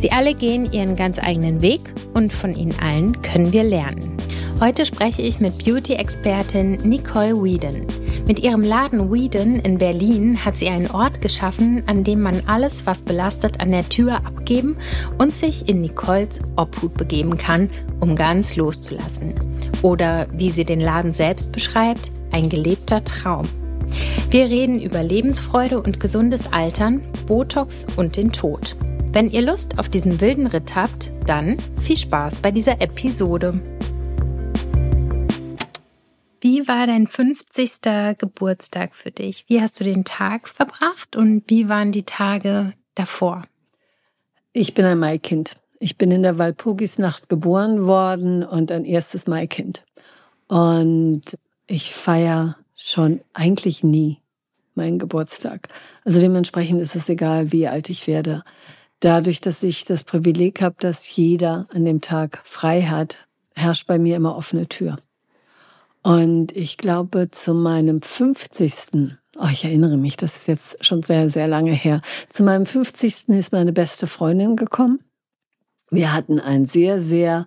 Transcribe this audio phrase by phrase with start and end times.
[0.00, 1.80] Sie alle gehen ihren ganz eigenen Weg
[2.14, 4.16] und von ihnen allen können wir lernen.
[4.60, 7.86] Heute spreche ich mit Beauty-Expertin Nicole Whedon.
[8.26, 12.84] Mit ihrem Laden Whedon in Berlin hat sie einen Ort geschaffen, an dem man alles,
[12.84, 14.76] was belastet, an der Tür abgeben
[15.16, 19.34] und sich in Nicoles Obhut begeben kann, um ganz loszulassen.
[19.82, 23.46] Oder wie sie den Laden selbst beschreibt, ein gelebter Traum.
[24.30, 28.76] Wir reden über Lebensfreude und gesundes Altern, Botox und den Tod.
[29.10, 33.58] Wenn ihr Lust auf diesen wilden Ritt habt, dann viel Spaß bei dieser Episode.
[36.42, 38.18] Wie war dein 50.
[38.18, 39.46] Geburtstag für dich?
[39.48, 43.44] Wie hast du den Tag verbracht und wie waren die Tage davor?
[44.52, 45.56] Ich bin ein Maikind.
[45.80, 49.84] Ich bin in der Walpurgisnacht geboren worden und ein erstes Maikind.
[50.48, 51.22] Und
[51.66, 54.18] ich feiere schon eigentlich nie
[54.74, 55.68] meinen Geburtstag.
[56.04, 58.44] Also dementsprechend ist es egal, wie alt ich werde
[59.00, 63.18] dadurch, dass ich das Privileg habe, dass jeder an dem Tag frei hat,
[63.54, 64.98] herrscht bei mir immer offene Tür.
[66.02, 69.16] Und ich glaube, zu meinem 50.
[69.38, 72.00] Oh, ich erinnere mich, das ist jetzt schon sehr, sehr lange her.
[72.28, 73.28] Zu meinem 50.
[73.28, 75.00] ist meine beste Freundin gekommen.
[75.90, 77.46] Wir hatten einen sehr, sehr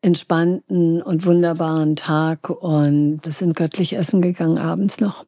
[0.00, 5.24] entspannten und wunderbaren Tag und sind göttlich essen gegangen abends noch.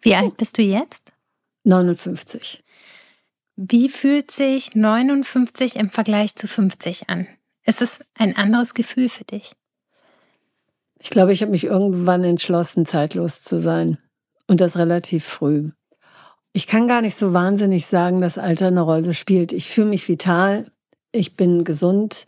[0.00, 1.12] Wie alt bist du jetzt?
[1.64, 2.62] 59.
[3.62, 7.26] Wie fühlt sich 59 im Vergleich zu 50 an?
[7.66, 9.52] Ist es ein anderes Gefühl für dich?
[10.98, 13.98] Ich glaube, ich habe mich irgendwann entschlossen, zeitlos zu sein.
[14.46, 15.72] Und das relativ früh.
[16.54, 19.52] Ich kann gar nicht so wahnsinnig sagen, dass Alter eine Rolle spielt.
[19.52, 20.72] Ich fühle mich vital,
[21.12, 22.24] ich bin gesund,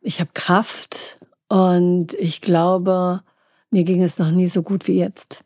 [0.00, 3.24] ich habe Kraft und ich glaube,
[3.72, 5.44] mir ging es noch nie so gut wie jetzt.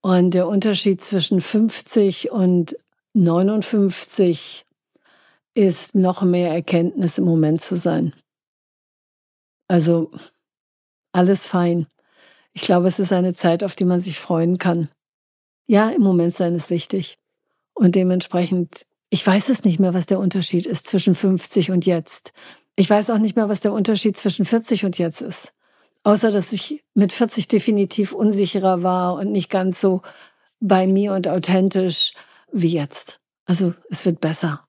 [0.00, 2.76] Und der Unterschied zwischen 50 und
[3.16, 4.66] 59
[5.54, 8.12] ist noch mehr Erkenntnis im Moment zu sein.
[9.68, 10.10] Also
[11.12, 11.86] alles fein.
[12.52, 14.90] Ich glaube, es ist eine Zeit, auf die man sich freuen kann.
[15.66, 17.18] Ja, im Moment sein ist wichtig.
[17.72, 22.32] Und dementsprechend, ich weiß es nicht mehr, was der Unterschied ist zwischen 50 und jetzt.
[22.76, 25.54] Ich weiß auch nicht mehr, was der Unterschied zwischen 40 und jetzt ist.
[26.04, 30.02] Außer, dass ich mit 40 definitiv unsicherer war und nicht ganz so
[30.60, 32.12] bei mir und authentisch
[32.60, 33.20] wie jetzt.
[33.46, 34.64] Also es wird besser.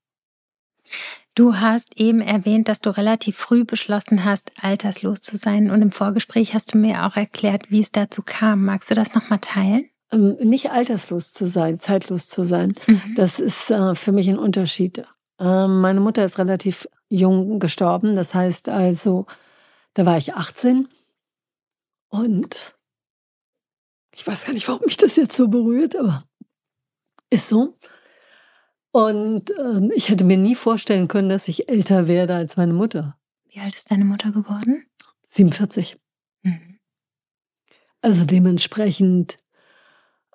[1.36, 5.70] Du hast eben erwähnt, dass du relativ früh beschlossen hast, alterslos zu sein.
[5.70, 8.66] Und im Vorgespräch hast du mir auch erklärt, wie es dazu kam.
[8.66, 9.88] Magst du das nochmal teilen?
[10.12, 12.74] Ähm, nicht alterslos zu sein, zeitlos zu sein.
[12.88, 13.14] Mhm.
[13.16, 15.06] Das ist äh, für mich ein Unterschied.
[15.40, 18.16] Ähm, meine Mutter ist relativ jung gestorben.
[18.16, 19.28] Das heißt also,
[19.94, 20.88] da war ich 18.
[22.10, 22.76] Und
[24.16, 26.27] ich weiß gar nicht, warum mich das jetzt so berührt, aber
[27.30, 27.78] ist so.
[28.92, 33.18] Und ähm, ich hätte mir nie vorstellen können, dass ich älter werde als meine Mutter.
[33.46, 34.86] Wie alt ist deine Mutter geworden?
[35.28, 35.98] 47.
[36.42, 36.80] Mhm.
[38.02, 39.40] Also dementsprechend,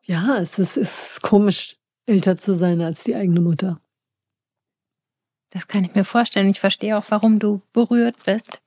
[0.02, 1.76] ja, es ist, es ist komisch,
[2.06, 3.80] älter zu sein als die eigene Mutter.
[5.50, 6.48] Das kann ich mir vorstellen.
[6.48, 8.60] Ich verstehe auch, warum du berührt bist.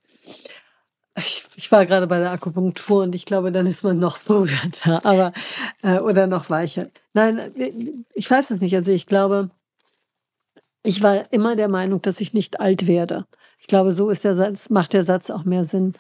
[1.18, 5.06] Ich, ich war gerade bei der Akupunktur und ich glaube, dann ist man noch berührter,
[5.06, 5.32] aber
[5.82, 6.90] äh, oder noch weicher.
[7.14, 7.54] Nein,
[8.14, 8.76] ich weiß es nicht.
[8.76, 9.50] Also ich glaube,
[10.84, 13.26] ich war immer der Meinung, dass ich nicht alt werde.
[13.60, 15.94] Ich glaube, so ist der Satz, macht der Satz auch mehr Sinn,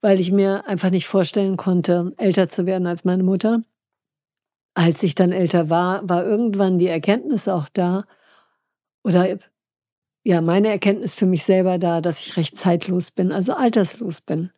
[0.00, 3.62] weil ich mir einfach nicht vorstellen konnte, älter zu werden als meine Mutter.
[4.74, 8.04] Als ich dann älter war, war irgendwann die Erkenntnis auch da,
[9.02, 9.38] oder
[10.28, 14.50] ja, meine Erkenntnis für mich selber da, dass ich recht zeitlos bin, also alterslos bin.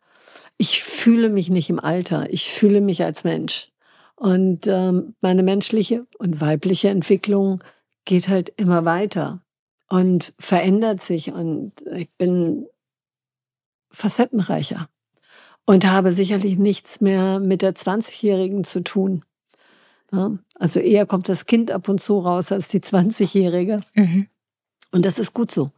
[0.57, 3.71] Ich fühle mich nicht im Alter, ich fühle mich als Mensch.
[4.17, 7.63] Und ähm, meine menschliche und weibliche Entwicklung
[8.03, 9.45] geht halt immer weiter
[9.87, 12.67] und verändert sich und ich bin
[13.91, 14.89] facettenreicher
[15.65, 19.23] und habe sicherlich nichts mehr mit der 20-Jährigen zu tun.
[20.11, 20.37] Ja?
[20.55, 23.79] Also eher kommt das Kind ab und zu raus als die 20-Jährige.
[23.93, 24.27] Mhm.
[24.91, 25.71] Und das ist gut so.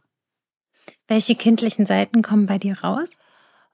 [1.06, 3.08] Welche kindlichen Seiten kommen bei dir raus?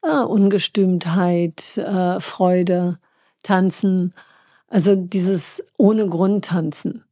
[0.03, 2.99] Ah, Ungestümtheit, äh, Freude,
[3.43, 4.15] Tanzen.
[4.69, 7.05] Also dieses ohne Grund tanzen.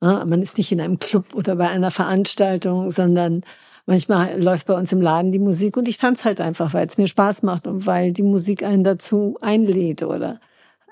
[0.00, 3.42] Ja, man ist nicht in einem Club oder bei einer Veranstaltung, sondern
[3.86, 6.98] manchmal läuft bei uns im Laden die Musik und ich tanze halt einfach, weil es
[6.98, 10.40] mir Spaß macht und weil die Musik einen dazu einlädt oder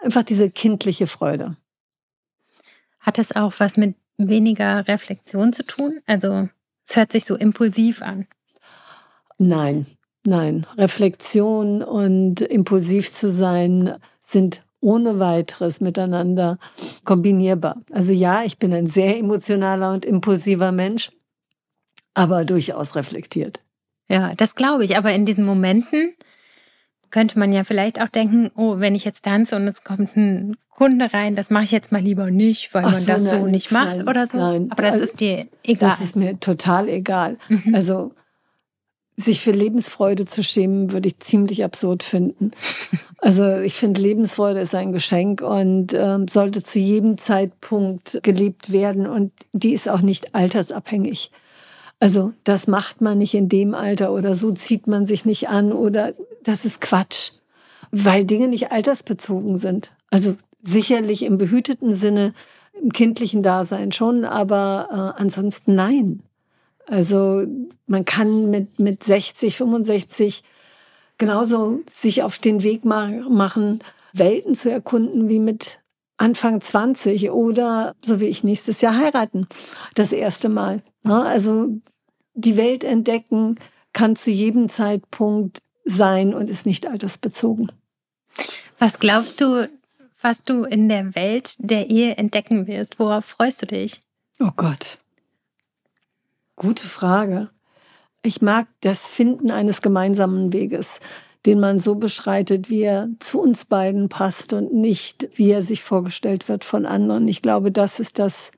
[0.03, 1.57] einfach diese kindliche Freude.
[2.99, 6.01] Hat es auch was mit weniger Reflexion zu tun?
[6.07, 6.49] Also
[6.87, 8.27] es hört sich so impulsiv an.
[9.39, 9.87] Nein,
[10.25, 10.67] nein.
[10.79, 16.59] Reflexion und impulsiv zu sein sind ohne weiteres miteinander
[17.05, 17.83] kombinierbar.
[17.93, 21.11] Also ja, ich bin ein sehr emotionaler und impulsiver Mensch,
[22.15, 23.61] aber durchaus reflektiert.
[24.09, 24.97] Ja, das glaube ich.
[24.97, 26.15] Aber in diesen Momenten
[27.17, 30.59] könnte man ja vielleicht auch denken, oh, wenn ich jetzt tanze und es kommt ein
[30.69, 33.41] Kunde rein, das mache ich jetzt mal lieber nicht, weil Ach man so, das nein,
[33.41, 34.37] so nicht macht nein, oder so.
[34.37, 34.67] Nein.
[34.69, 35.89] Aber das also, ist dir egal.
[35.89, 37.39] Das ist mir total egal.
[37.49, 37.75] Mhm.
[37.75, 38.13] Also
[39.17, 42.51] sich für Lebensfreude zu schämen, würde ich ziemlich absurd finden.
[43.19, 49.07] Also ich finde, Lebensfreude ist ein Geschenk und ähm, sollte zu jedem Zeitpunkt gelebt werden
[49.07, 51.31] und die ist auch nicht altersabhängig.
[51.99, 55.73] Also das macht man nicht in dem Alter oder so zieht man sich nicht an
[55.73, 56.13] oder
[56.47, 57.33] das ist Quatsch,
[57.91, 59.93] weil Dinge nicht altersbezogen sind.
[60.11, 62.35] Also sicherlich im behüteten Sinne,
[62.81, 66.23] im kindlichen Dasein schon, aber äh, ansonsten nein.
[66.87, 67.45] Also
[67.87, 70.45] man kann mit, mit 60, 65
[71.19, 73.81] genauso sich auf den Weg machen,
[74.13, 75.81] Welten zu erkunden wie mit
[76.17, 79.49] Anfang 20 oder so wie ich nächstes Jahr heiraten.
[79.95, 80.83] Das erste Mal.
[81.03, 81.71] Also
[82.35, 83.57] die Welt entdecken
[83.93, 87.73] kann zu jedem Zeitpunkt sein und ist nicht altersbezogen.
[88.79, 89.71] Was glaubst du,
[90.21, 92.99] was du in der Welt der Ehe entdecken wirst?
[92.99, 94.03] Worauf freust du dich?
[94.41, 94.99] Oh Gott.
[96.57, 97.49] Gute Frage.
[98.23, 101.01] Ich mag das Finden eines gemeinsamen Weges,
[101.47, 105.83] den man so beschreitet, wie er zu uns beiden passt und nicht, wie er sich
[105.83, 107.29] vorgestellt wird von anderen.
[107.29, 108.51] Ich glaube, das ist das,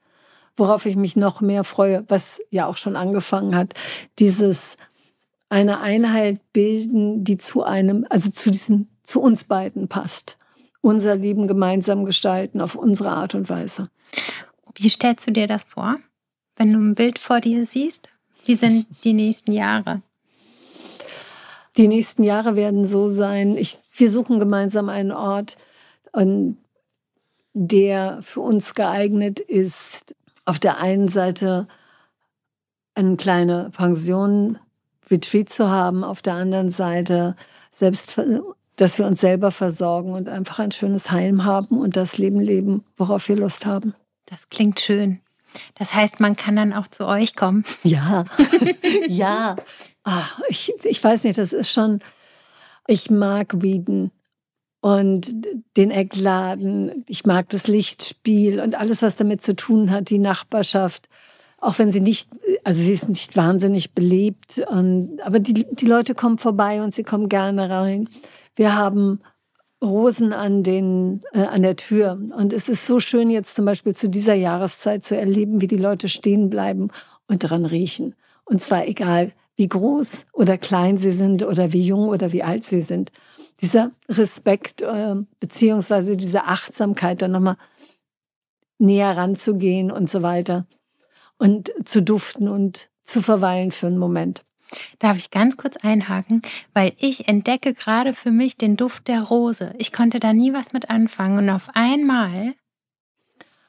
[0.56, 3.75] worauf ich mich noch mehr freue, was ja auch schon angefangen hat.
[4.19, 4.78] Dieses
[5.49, 10.39] eine Einheit bilden, die zu einem, also zu diesen, zu uns beiden passt.
[10.81, 13.91] Unser Leben gemeinsam gestalten auf unsere Art und Weise.
[14.75, 15.99] Wie stellst du dir das vor?
[16.59, 18.11] wenn du ein Bild vor dir siehst?
[18.45, 20.03] Wie sind die nächsten Jahre?
[21.77, 25.56] Die nächsten Jahre werden so sein, ich, wir suchen gemeinsam einen Ort,
[27.53, 30.15] der für uns geeignet ist,
[30.45, 31.69] auf der einen Seite
[32.95, 34.59] eine kleine Pension,
[35.10, 37.37] Retreat zu haben, auf der anderen Seite
[37.70, 38.20] selbst,
[38.76, 42.84] dass wir uns selber versorgen und einfach ein schönes Heim haben und das Leben leben,
[42.96, 43.94] worauf wir Lust haben.
[44.26, 45.20] Das klingt schön.
[45.75, 47.64] Das heißt, man kann dann auch zu euch kommen.
[47.82, 48.25] Ja,
[49.08, 49.56] ja.
[50.05, 52.00] Ach, ich, ich weiß nicht, das ist schon,
[52.87, 54.11] ich mag Wieden
[54.81, 55.34] und
[55.76, 57.04] den Eckladen.
[57.08, 61.08] Ich mag das Lichtspiel und alles, was damit zu tun hat, die Nachbarschaft.
[61.60, 62.28] Auch wenn sie nicht,
[62.62, 67.02] also sie ist nicht wahnsinnig belebt, und, aber die, die Leute kommen vorbei und sie
[67.02, 68.08] kommen gerne rein.
[68.55, 69.20] Wir haben
[69.82, 73.94] Rosen an den äh, an der Tür und es ist so schön jetzt zum Beispiel
[73.94, 76.88] zu dieser Jahreszeit zu erleben, wie die Leute stehen bleiben
[77.28, 82.09] und dran riechen und zwar egal wie groß oder klein sie sind oder wie jung
[82.09, 83.12] oder wie alt sie sind.
[83.61, 87.56] Dieser Respekt äh, beziehungsweise diese Achtsamkeit dann nochmal
[88.78, 90.66] näher ranzugehen und so weiter
[91.38, 94.45] und zu duften und zu verweilen für einen Moment.
[94.99, 96.42] Darf ich ganz kurz einhaken,
[96.75, 99.73] weil ich entdecke gerade für mich den Duft der Rose.
[99.78, 102.54] Ich konnte da nie was mit anfangen und auf einmal,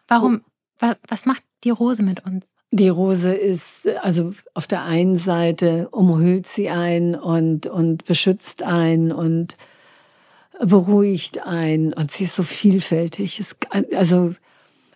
[0.07, 0.41] warum,
[0.81, 0.93] oh.
[1.07, 2.51] was macht die Rose mit uns?
[2.71, 9.11] Die Rose ist, also auf der einen Seite umhüllt sie ein und, und beschützt ein
[9.11, 9.57] und
[10.59, 13.39] beruhigt ein und sie ist so vielfältig.
[13.39, 13.55] Es,
[13.95, 14.33] also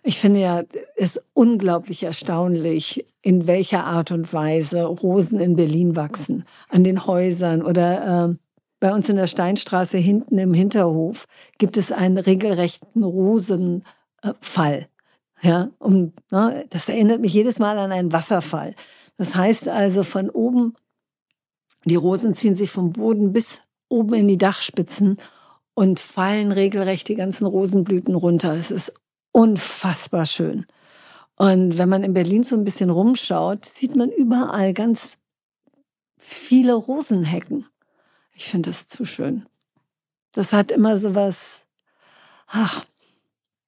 [0.06, 0.62] ich finde ja
[0.96, 7.62] es unglaublich erstaunlich, in welcher Art und Weise Rosen in Berlin wachsen, an den Häusern
[7.62, 8.34] oder äh,
[8.80, 11.24] bei uns in der Steinstraße hinten im Hinterhof
[11.56, 14.88] gibt es einen regelrechten Rosenfall.
[15.40, 18.74] Ja, um, ne, das erinnert mich jedes Mal an einen Wasserfall.
[19.16, 20.74] Das heißt also von oben,
[21.86, 25.16] die Rosen ziehen sich vom Boden bis oben in die Dachspitzen
[25.72, 28.54] und fallen regelrecht die ganzen Rosenblüten runter.
[28.54, 28.92] Es ist
[29.34, 30.64] unfassbar schön.
[31.36, 35.16] Und wenn man in Berlin so ein bisschen rumschaut, sieht man überall ganz
[36.16, 37.66] viele Rosenhecken.
[38.34, 39.44] Ich finde das zu schön.
[40.32, 41.64] Das hat immer so was,
[42.46, 42.84] ach,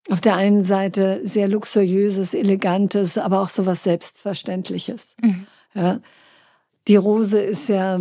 [0.08, 5.16] Auf der einen Seite sehr luxuriöses, elegantes, aber auch sowas Selbstverständliches.
[5.20, 5.46] Mhm.
[5.74, 6.00] Ja.
[6.86, 7.98] Die Rose ist ja,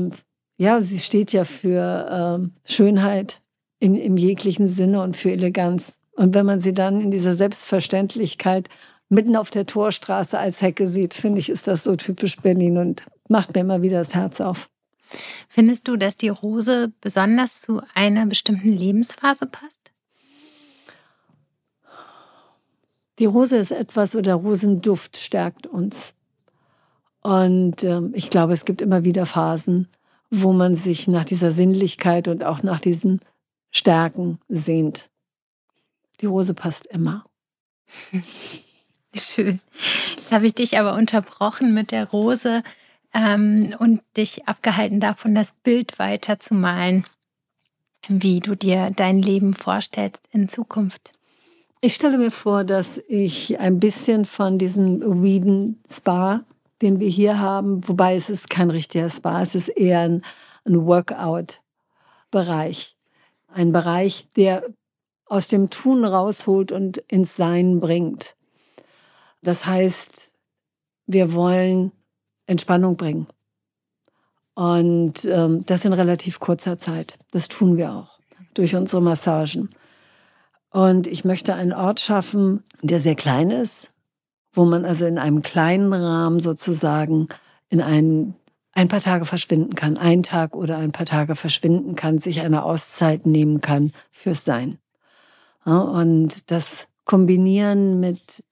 [0.57, 3.41] ja, sie steht ja für ähm, Schönheit
[3.79, 5.97] in, im jeglichen Sinne und für Eleganz.
[6.15, 8.69] Und wenn man sie dann in dieser Selbstverständlichkeit
[9.09, 13.05] mitten auf der Torstraße als Hecke sieht, finde ich, ist das so typisch Berlin und
[13.27, 14.69] macht mir immer wieder das Herz auf.
[15.47, 19.91] Findest du, dass die Rose besonders zu einer bestimmten Lebensphase passt?
[23.19, 26.13] Die Rose ist etwas oder Rosenduft stärkt uns.
[27.21, 29.87] Und äh, ich glaube, es gibt immer wieder Phasen,
[30.29, 33.21] wo man sich nach dieser Sinnlichkeit und auch nach diesen
[33.71, 35.09] Stärken sehnt.
[36.21, 37.25] Die Rose passt immer.
[39.15, 39.59] Schön.
[40.15, 42.63] Jetzt habe ich dich aber unterbrochen mit der Rose
[43.13, 47.05] ähm, und dich abgehalten davon, das Bild weiterzumalen,
[48.07, 51.13] wie du dir dein Leben vorstellst in Zukunft.
[51.81, 56.43] Ich stelle mir vor, dass ich ein bisschen von diesem Whedon Spa,
[56.81, 60.21] den wir hier haben, wobei es ist kein richtiger Spa, es ist eher ein,
[60.65, 62.97] ein Workout-Bereich.
[63.47, 64.65] Ein Bereich, der
[65.25, 68.35] aus dem Tun rausholt und ins Sein bringt.
[69.41, 70.31] Das heißt,
[71.07, 71.91] wir wollen
[72.47, 73.27] Entspannung bringen.
[74.53, 77.17] Und ähm, das in relativ kurzer Zeit.
[77.31, 78.19] Das tun wir auch
[78.53, 79.69] durch unsere Massagen.
[80.69, 83.91] Und ich möchte einen Ort schaffen, der sehr klein ist,
[84.53, 87.27] wo man also in einem kleinen Rahmen sozusagen
[87.69, 88.35] in einen,
[88.71, 92.63] ein paar Tage verschwinden kann, ein Tag oder ein paar Tage verschwinden kann, sich eine
[92.63, 94.79] Auszeit nehmen kann fürs Sein.
[95.65, 98.43] Und das kombinieren mit,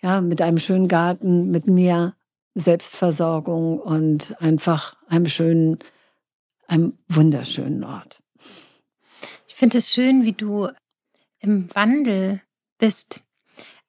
[0.00, 2.14] ja, mit einem schönen Garten, mit Meer,
[2.54, 5.78] Selbstversorgung und einfach einem schönen,
[6.66, 8.22] einem wunderschönen Ort.
[9.46, 10.68] Ich finde es schön, wie du
[11.40, 12.40] im Wandel
[12.78, 13.22] bist.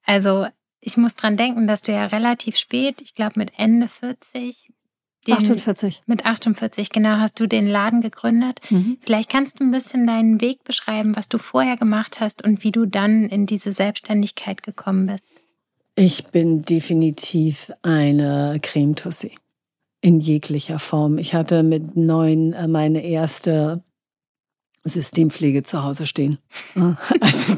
[0.04, 0.48] Also
[0.80, 4.72] ich muss dran denken, dass du ja relativ spät, ich glaube mit Ende 40,
[5.28, 6.04] den, 48.
[6.06, 8.60] Mit 48, genau, hast du den Laden gegründet.
[8.70, 8.98] Mhm.
[9.02, 12.72] Vielleicht kannst du ein bisschen deinen Weg beschreiben, was du vorher gemacht hast und wie
[12.72, 15.26] du dann in diese Selbstständigkeit gekommen bist.
[15.96, 19.36] Ich bin definitiv eine Cremetussi.
[20.02, 21.18] In jeglicher Form.
[21.18, 23.84] Ich hatte mit neun äh, meine erste
[24.86, 26.38] Systempflege zu Hause stehen.
[27.20, 27.58] Also,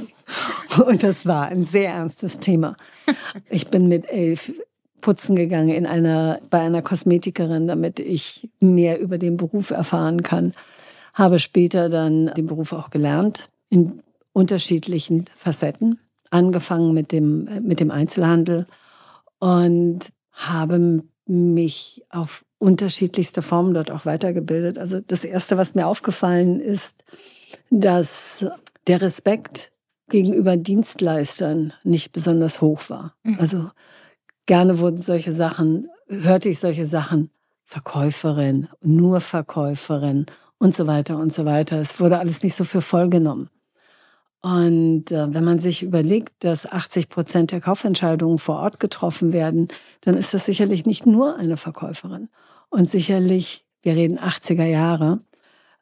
[0.86, 2.78] und das war ein sehr ernstes Thema.
[3.50, 4.54] Ich bin mit elf
[5.02, 10.54] putzen gegangen in einer, bei einer Kosmetikerin, damit ich mehr über den Beruf erfahren kann.
[11.14, 14.02] Habe später dann den Beruf auch gelernt in
[14.34, 18.66] unterschiedlichen Facetten angefangen mit dem, mit dem Einzelhandel
[19.40, 24.78] und habe mich auf unterschiedlichste Formen dort auch weitergebildet.
[24.78, 27.04] Also das Erste, was mir aufgefallen ist,
[27.70, 28.46] dass
[28.88, 29.72] der Respekt
[30.10, 33.16] gegenüber Dienstleistern nicht besonders hoch war.
[33.24, 33.38] Mhm.
[33.40, 33.72] Also
[34.46, 37.30] gerne wurden solche Sachen, hörte ich solche Sachen,
[37.66, 40.26] Verkäuferin, nur Verkäuferin
[40.58, 41.80] und so weiter und so weiter.
[41.80, 43.50] Es wurde alles nicht so für voll genommen.
[44.42, 49.68] Und äh, wenn man sich überlegt, dass 80 Prozent der Kaufentscheidungen vor Ort getroffen werden,
[50.02, 52.28] dann ist das sicherlich nicht nur eine Verkäuferin.
[52.70, 55.22] Und sicherlich, wir reden 80er Jahre,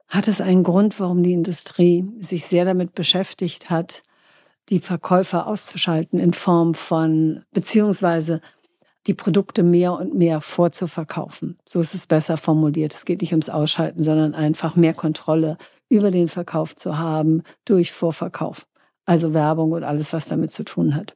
[0.07, 4.03] hat es einen Grund, warum die Industrie sich sehr damit beschäftigt hat,
[4.69, 8.41] die Verkäufer auszuschalten in Form von, beziehungsweise
[9.07, 11.57] die Produkte mehr und mehr vorzuverkaufen.
[11.65, 12.93] So ist es besser formuliert.
[12.93, 15.57] Es geht nicht ums Ausschalten, sondern einfach mehr Kontrolle
[15.89, 18.67] über den Verkauf zu haben durch Vorverkauf.
[19.05, 21.15] Also Werbung und alles, was damit zu tun hat.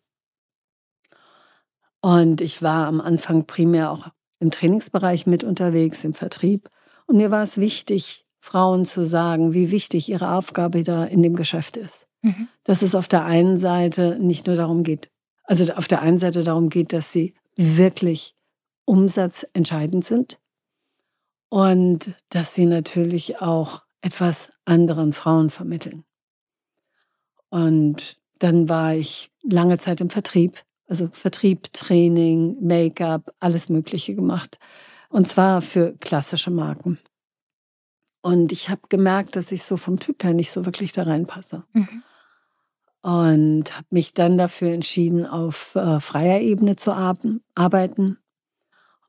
[2.02, 4.08] Und ich war am Anfang primär auch
[4.40, 6.70] im Trainingsbereich mit unterwegs, im Vertrieb.
[7.06, 11.36] Und mir war es wichtig, Frauen zu sagen, wie wichtig ihre Aufgabe da in dem
[11.36, 12.08] Geschäft ist.
[12.24, 12.48] Mhm.
[12.64, 15.12] Dass es auf der einen Seite nicht nur darum geht,
[15.44, 18.36] also auf der einen Seite darum geht, dass sie wirklich
[18.86, 20.40] umsatzentscheidend sind
[21.50, 26.04] und dass sie natürlich auch etwas anderen Frauen vermitteln.
[27.50, 34.60] Und dann war ich lange Zeit im Vertrieb, also Vertrieb, Training, Make-up, alles Mögliche gemacht.
[35.10, 36.98] Und zwar für klassische Marken.
[38.22, 41.64] Und ich habe gemerkt, dass ich so vom Typ her nicht so wirklich da reinpasse.
[41.74, 42.04] Mhm.
[43.04, 48.18] Und habe mich dann dafür entschieden, auf äh, freier Ebene zu arbeiten.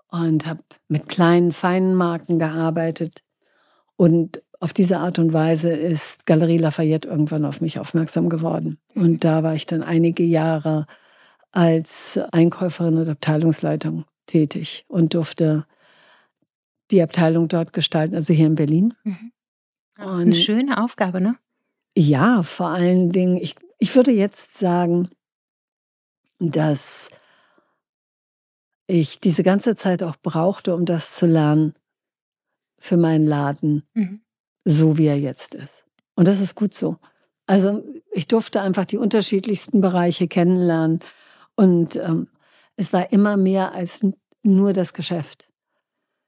[0.09, 3.23] Und habe mit kleinen, feinen Marken gearbeitet.
[3.97, 8.79] Und auf diese Art und Weise ist Galerie Lafayette irgendwann auf mich aufmerksam geworden.
[8.95, 10.87] Und da war ich dann einige Jahre
[11.53, 15.67] als Einkäuferin und Abteilungsleitung tätig und durfte
[16.91, 18.95] die Abteilung dort gestalten, also hier in Berlin.
[19.05, 19.33] Mhm.
[19.97, 21.37] Eine schöne Aufgabe, ne?
[21.97, 25.11] Ja, vor allen Dingen, ich, Ich würde jetzt sagen,
[26.39, 27.11] dass
[28.87, 31.75] ich diese ganze Zeit auch brauchte, um das zu lernen
[32.79, 34.23] für meinen Laden, mhm.
[34.65, 35.85] so wie er jetzt ist.
[36.15, 36.97] Und das ist gut so.
[37.45, 41.01] Also ich durfte einfach die unterschiedlichsten Bereiche kennenlernen
[41.55, 42.31] und ähm,
[42.77, 44.01] es war immer mehr als
[44.43, 45.51] nur das Geschäft.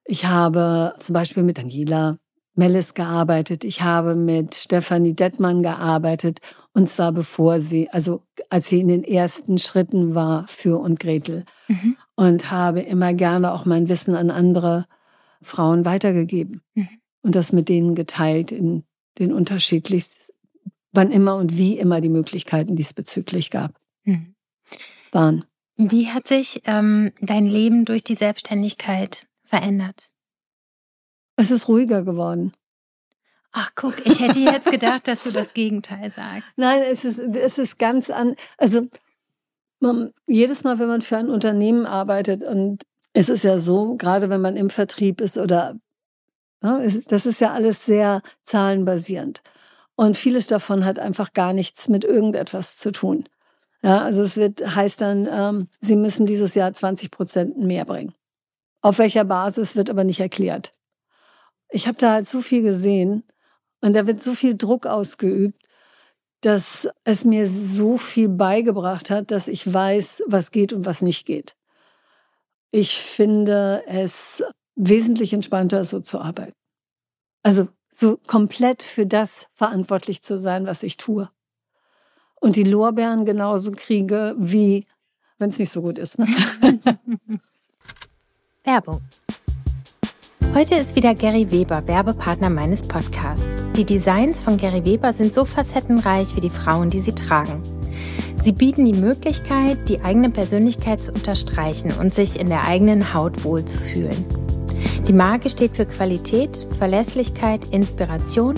[0.05, 2.19] Ich habe zum Beispiel mit Angela
[2.57, 3.65] Mellis gearbeitet.
[3.65, 6.41] Ich habe mit Stefanie Dettmann gearbeitet.
[6.73, 11.45] Und zwar bevor sie, also als sie in den ersten Schritten war für und Gretel.
[11.69, 11.97] Mhm.
[12.15, 14.87] Und habe immer gerne auch mein Wissen an andere
[15.43, 16.63] Frauen weitergegeben.
[16.75, 16.89] Mhm.
[17.23, 18.85] Und das mit denen geteilt in
[19.19, 20.33] den unterschiedlichsten,
[20.93, 23.75] wann immer und wie immer die Möglichkeiten diesbezüglich gab.
[24.05, 24.35] Mhm.
[25.13, 25.45] Waren.
[25.77, 30.11] Wie hat sich ähm, dein Leben durch die Selbstständigkeit verändert?
[31.37, 32.53] Es ist ruhiger geworden.
[33.53, 36.49] Ach, guck, ich hätte jetzt gedacht, dass du das Gegenteil sagst.
[36.57, 38.87] Nein, es ist, es ist ganz an, also
[39.81, 44.29] man, jedes Mal, wenn man für ein Unternehmen arbeitet und es ist ja so, gerade
[44.29, 45.77] wenn man im Vertrieb ist oder,
[46.63, 49.43] ja, das ist ja alles sehr zahlenbasierend.
[49.95, 53.27] Und vieles davon hat einfach gar nichts mit irgendetwas zu tun.
[53.83, 58.13] Ja, also es wird, heißt dann, ähm, Sie müssen dieses Jahr 20 Prozent mehr bringen.
[58.83, 60.73] Auf welcher Basis wird aber nicht erklärt.
[61.71, 63.25] Ich habe da halt so viel gesehen
[63.81, 65.61] und da wird so viel Druck ausgeübt,
[66.41, 71.27] dass es mir so viel beigebracht hat, dass ich weiß, was geht und was nicht
[71.27, 71.57] geht.
[72.71, 74.43] Ich finde es
[74.75, 76.53] wesentlich entspannter, so zu arbeiten.
[77.43, 81.31] Also so komplett für das verantwortlich zu sein, was ich tue.
[82.35, 84.87] Und die Lorbeeren genauso kriege, wie
[85.39, 86.19] wenn es nicht so gut ist.
[86.19, 86.27] Ne?
[88.65, 89.01] Werbung.
[90.55, 93.47] Heute ist wieder Gary Weber Werbepartner meines Podcasts.
[93.77, 97.63] Die Designs von Gary Weber sind so facettenreich wie die Frauen, die sie tragen.
[98.43, 103.45] Sie bieten die Möglichkeit, die eigene Persönlichkeit zu unterstreichen und sich in der eigenen Haut
[103.45, 104.25] wohlzufühlen.
[105.07, 108.55] Die Marke steht für Qualität, Verlässlichkeit, Inspiration,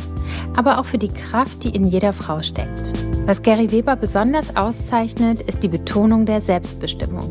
[0.56, 2.92] aber auch für die Kraft, die in jeder Frau steckt.
[3.26, 7.30] Was Gary Weber besonders auszeichnet, ist die Betonung der Selbstbestimmung.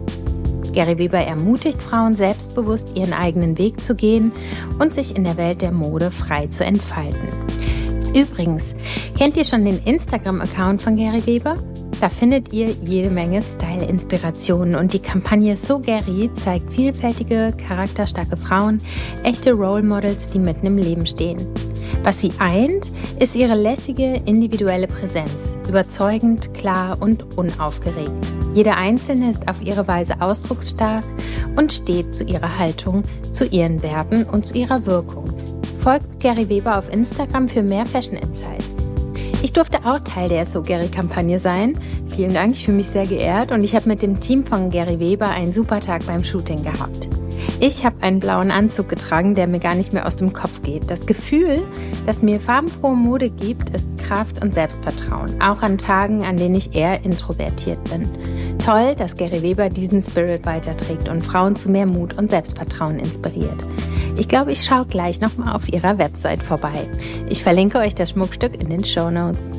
[0.78, 4.32] Gary Weber ermutigt Frauen selbstbewusst ihren eigenen Weg zu gehen
[4.78, 7.30] und sich in der Welt der Mode frei zu entfalten.
[8.14, 8.76] Übrigens,
[9.18, 11.56] kennt ihr schon den Instagram-Account von Gary Weber?
[12.00, 18.80] Da findet ihr jede Menge Style-Inspirationen und die Kampagne So Gary zeigt vielfältige, charakterstarke Frauen,
[19.24, 21.48] echte Role Models, die mitten im Leben stehen.
[22.04, 28.37] Was sie eint, ist ihre lässige, individuelle Präsenz, überzeugend, klar und unaufgeregt.
[28.58, 31.04] Jede Einzelne ist auf ihre Weise ausdrucksstark
[31.58, 35.26] und steht zu ihrer Haltung, zu ihren Werten und zu ihrer Wirkung.
[35.84, 38.66] Folgt Gary Weber auf Instagram für mehr Fashion Insights.
[39.44, 41.78] Ich durfte auch Teil der So Gary Kampagne sein.
[42.08, 45.00] Vielen Dank, ich fühle mich sehr geehrt und ich habe mit dem Team von Gary
[45.00, 47.10] Weber einen super Tag beim Shooting gehabt.
[47.60, 50.92] Ich habe einen blauen Anzug getragen, der mir gar nicht mehr aus dem Kopf geht.
[50.92, 51.68] Das Gefühl,
[52.06, 56.76] das mir farbenfrohe Mode gibt, ist Kraft und Selbstvertrauen, auch an Tagen, an denen ich
[56.76, 58.08] eher introvertiert bin.
[58.60, 63.64] Toll, dass Gary Weber diesen Spirit weiterträgt und Frauen zu mehr Mut und Selbstvertrauen inspiriert.
[64.18, 66.88] Ich glaube, ich schaue gleich nochmal auf ihrer Website vorbei.
[67.28, 69.56] Ich verlinke euch das Schmuckstück in den Show Notes.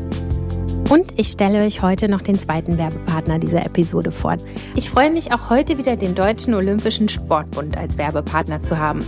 [0.89, 4.39] Und ich stelle euch heute noch den zweiten Werbepartner dieser Episode vor.
[4.75, 9.05] Ich freue mich auch heute wieder den Deutschen Olympischen Sportbund als Werbepartner zu haben.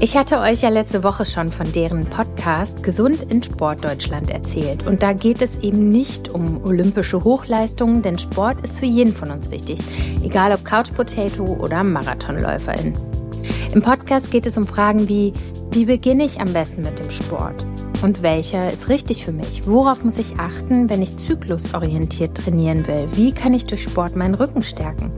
[0.00, 4.84] Ich hatte euch ja letzte Woche schon von deren Podcast Gesund in Sport Deutschland erzählt.
[4.88, 9.30] Und da geht es eben nicht um olympische Hochleistungen, denn Sport ist für jeden von
[9.30, 9.78] uns wichtig.
[10.24, 12.94] Egal ob Couch Potato oder Marathonläuferin.
[13.72, 15.32] Im Podcast geht es um Fragen wie,
[15.70, 17.69] wie beginne ich am besten mit dem Sport?
[18.02, 19.66] Und welcher ist richtig für mich?
[19.66, 23.08] Worauf muss ich achten, wenn ich zyklusorientiert trainieren will?
[23.12, 25.12] Wie kann ich durch Sport meinen Rücken stärken?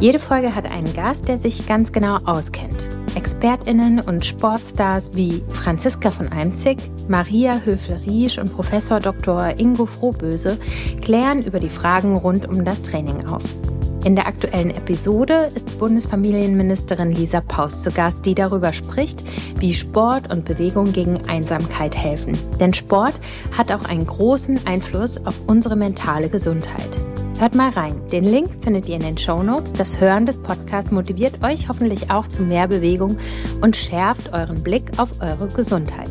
[0.00, 2.88] Jede Folge hat einen Gast, der sich ganz genau auskennt.
[3.14, 9.54] ExpertInnen und Sportstars wie Franziska von Eimzig, Maria Höfel-Riesch und Professor Dr.
[9.58, 10.58] Ingo Frohböse
[11.02, 13.44] klären über die Fragen rund um das Training auf.
[14.04, 19.22] In der aktuellen Episode ist Bundesfamilienministerin Lisa Paus zu Gast, die darüber spricht,
[19.60, 22.36] wie Sport und Bewegung gegen Einsamkeit helfen.
[22.58, 23.14] Denn Sport
[23.56, 26.90] hat auch einen großen Einfluss auf unsere mentale Gesundheit.
[27.38, 27.94] Hört mal rein.
[28.10, 29.72] Den Link findet ihr in den Show Notes.
[29.72, 33.18] Das Hören des Podcasts motiviert euch hoffentlich auch zu mehr Bewegung
[33.60, 36.10] und schärft euren Blick auf eure Gesundheit.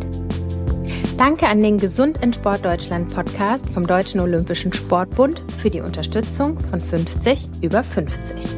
[1.22, 6.60] Danke an den Gesund in Sport Deutschland Podcast vom Deutschen Olympischen Sportbund für die Unterstützung
[6.60, 8.56] von 50 über 50.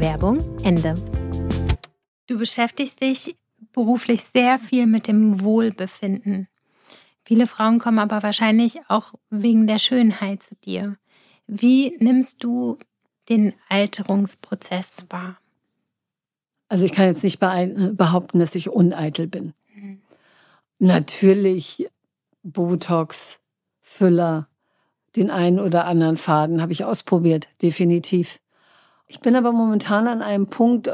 [0.00, 0.96] Werbung Ende.
[2.26, 3.36] Du beschäftigst dich
[3.72, 6.48] beruflich sehr viel mit dem Wohlbefinden.
[7.24, 10.96] Viele Frauen kommen aber wahrscheinlich auch wegen der Schönheit zu dir.
[11.46, 12.76] Wie nimmst du
[13.28, 15.38] den Alterungsprozess wahr?
[16.68, 19.54] Also ich kann jetzt nicht behaupten, dass ich uneitel bin.
[20.82, 21.90] Natürlich
[22.42, 23.38] Botox,
[23.80, 24.48] Füller,
[25.14, 28.40] den einen oder anderen Faden habe ich ausprobiert, definitiv.
[29.06, 30.90] Ich bin aber momentan an einem Punkt,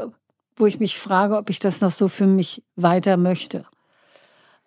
[0.57, 3.65] wo ich mich frage, ob ich das noch so für mich weiter möchte.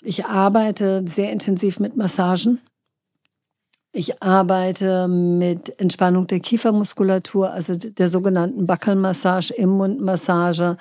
[0.01, 2.59] Ich arbeite sehr intensiv mit Massagen.
[3.93, 10.79] Ich arbeite mit Entspannung der Kiefermuskulatur, also der sogenannten Backelmassage, im Mundmassage.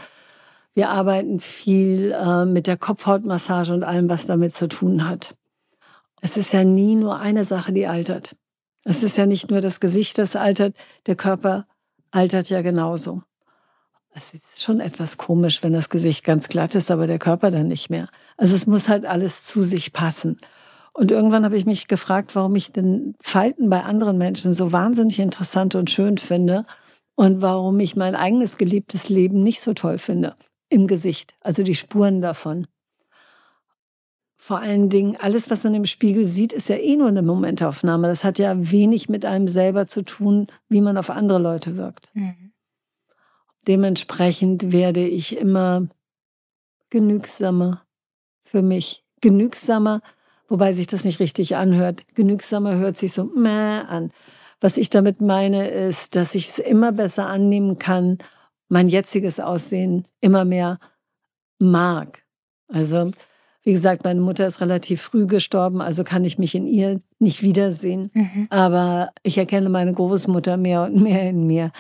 [0.80, 5.36] Wir arbeiten viel äh, mit der Kopfhautmassage und allem, was damit zu tun hat.
[6.22, 8.38] Es ist ja nie nur eine Sache, die altert.
[8.86, 11.68] Es ist ja nicht nur das Gesicht, das altert, der Körper
[12.12, 13.24] altert ja genauso.
[14.12, 17.68] Es ist schon etwas komisch, wenn das Gesicht ganz glatt ist, aber der Körper dann
[17.68, 18.08] nicht mehr.
[18.38, 20.40] Also es muss halt alles zu sich passen.
[20.94, 25.20] Und irgendwann habe ich mich gefragt, warum ich den Falten bei anderen Menschen so wahnsinnig
[25.20, 26.64] interessant und schön finde
[27.16, 30.38] und warum ich mein eigenes geliebtes Leben nicht so toll finde
[30.70, 32.68] im Gesicht, also die Spuren davon.
[34.38, 38.08] Vor allen Dingen, alles, was man im Spiegel sieht, ist ja eh nur eine Momentaufnahme.
[38.08, 42.10] Das hat ja wenig mit einem selber zu tun, wie man auf andere Leute wirkt.
[42.14, 42.54] Mhm.
[43.68, 45.88] Dementsprechend werde ich immer
[46.90, 47.86] genügsamer
[48.44, 49.04] für mich.
[49.22, 50.02] Genügsamer,
[50.48, 52.04] wobei sich das nicht richtig anhört.
[52.16, 54.12] Genügsamer hört sich so meh an.
[54.62, 58.18] Was ich damit meine, ist, dass ich es immer besser annehmen kann,
[58.70, 60.80] mein jetziges Aussehen immer mehr
[61.58, 62.24] mag.
[62.68, 63.12] Also,
[63.64, 67.42] wie gesagt, meine Mutter ist relativ früh gestorben, also kann ich mich in ihr nicht
[67.42, 68.12] wiedersehen.
[68.14, 68.48] Mhm.
[68.50, 71.72] Aber ich erkenne meine Großmutter mehr und mehr in mir.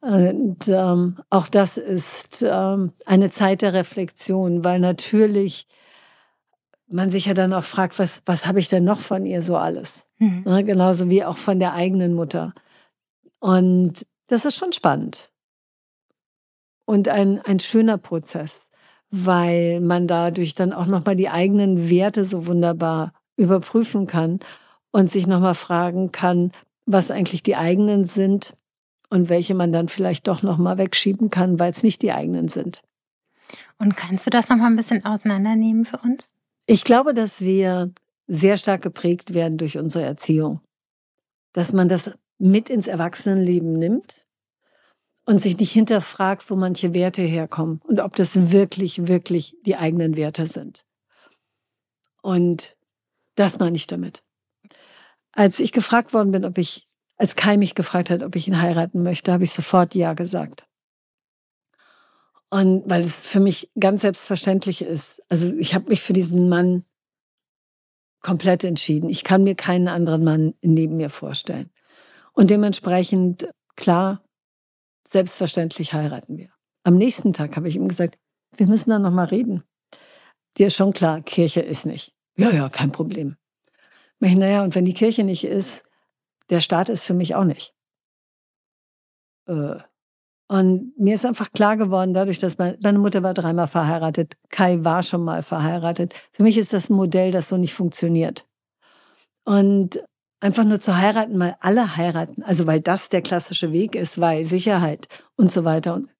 [0.00, 5.68] Und ähm, auch das ist ähm, eine Zeit der Reflexion, weil natürlich
[6.88, 9.56] man sich ja dann auch fragt, was, was habe ich denn noch von ihr so
[9.56, 10.04] alles?
[10.18, 10.42] Mhm.
[10.46, 12.52] Ja, genauso wie auch von der eigenen Mutter.
[13.38, 15.31] Und das ist schon spannend.
[16.84, 18.70] Und ein, ein schöner Prozess,
[19.10, 24.40] weil man dadurch dann auch nochmal die eigenen Werte so wunderbar überprüfen kann
[24.90, 26.52] und sich nochmal fragen kann,
[26.86, 28.56] was eigentlich die eigenen sind
[29.10, 32.48] und welche man dann vielleicht doch noch mal wegschieben kann, weil es nicht die eigenen
[32.48, 32.82] sind.
[33.78, 36.34] Und kannst du das noch mal ein bisschen auseinandernehmen für uns?
[36.66, 37.92] Ich glaube, dass wir
[38.26, 40.60] sehr stark geprägt werden durch unsere Erziehung.
[41.52, 44.26] Dass man das mit ins Erwachsenenleben nimmt
[45.24, 50.16] und sich nicht hinterfragt, wo manche Werte herkommen und ob das wirklich, wirklich die eigenen
[50.16, 50.84] Werte sind.
[52.22, 52.76] Und
[53.34, 54.22] das meine ich damit.
[55.32, 58.60] Als ich gefragt worden bin, ob ich als Kai mich gefragt hat, ob ich ihn
[58.60, 60.66] heiraten möchte, habe ich sofort Ja gesagt.
[62.50, 65.22] Und weil es für mich ganz selbstverständlich ist.
[65.28, 66.84] Also ich habe mich für diesen Mann
[68.20, 69.08] komplett entschieden.
[69.08, 71.70] Ich kann mir keinen anderen Mann neben mir vorstellen.
[72.32, 74.21] Und dementsprechend, klar,
[75.12, 76.50] selbstverständlich heiraten wir.
[76.84, 78.18] Am nächsten Tag habe ich ihm gesagt,
[78.56, 79.62] wir müssen dann noch mal reden.
[80.58, 82.14] Dir ist schon klar, Kirche ist nicht.
[82.36, 83.36] Ja, ja, kein Problem.
[84.20, 85.84] Ich, naja, und wenn die Kirche nicht ist,
[86.50, 87.74] der Staat ist für mich auch nicht.
[89.46, 89.76] Äh.
[90.48, 95.02] Und mir ist einfach klar geworden, dadurch, dass meine Mutter war dreimal verheiratet, Kai war
[95.02, 96.14] schon mal verheiratet.
[96.30, 98.46] Für mich ist das ein Modell, das so nicht funktioniert.
[99.44, 100.02] Und
[100.42, 104.44] einfach nur zu heiraten, weil alle heiraten, also weil das der klassische Weg ist, weil
[104.44, 105.94] Sicherheit und so weiter.
[105.94, 106.10] Und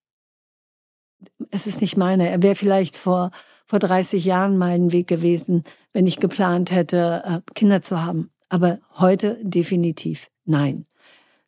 [1.50, 2.28] es ist nicht meine.
[2.28, 3.32] Er wäre vielleicht vor,
[3.66, 8.30] vor 30 Jahren mein Weg gewesen, wenn ich geplant hätte, äh, Kinder zu haben.
[8.48, 10.86] Aber heute definitiv nein.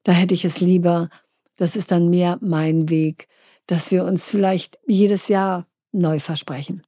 [0.02, 1.08] Da hätte ich es lieber,
[1.56, 3.28] das ist dann mehr mein Weg,
[3.66, 6.82] dass wir uns vielleicht jedes Jahr neu versprechen.